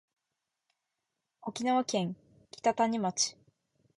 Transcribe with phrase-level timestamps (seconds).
[1.43, 2.15] 沖縄県
[2.49, 3.37] 北谷町